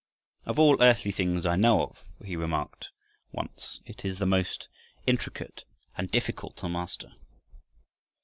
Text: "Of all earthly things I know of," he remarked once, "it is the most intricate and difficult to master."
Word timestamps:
"Of 0.47 0.57
all 0.57 0.81
earthly 0.81 1.11
things 1.11 1.45
I 1.45 1.55
know 1.55 1.83
of," 1.83 2.03
he 2.25 2.35
remarked 2.35 2.89
once, 3.31 3.81
"it 3.85 4.03
is 4.03 4.17
the 4.17 4.25
most 4.25 4.67
intricate 5.05 5.63
and 5.95 6.09
difficult 6.09 6.57
to 6.57 6.69
master." 6.69 7.11